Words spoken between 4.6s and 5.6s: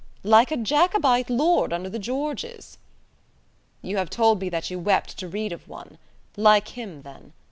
you wept to read